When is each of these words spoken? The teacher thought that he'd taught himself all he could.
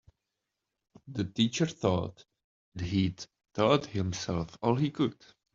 The 1.09 1.25
teacher 1.25 1.67
thought 1.67 2.25
that 2.73 2.85
he'd 2.85 3.23
taught 3.53 3.85
himself 3.85 4.57
all 4.63 4.73
he 4.73 4.89
could. 4.89 5.17